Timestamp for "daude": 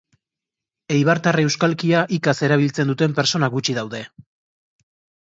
3.81-4.05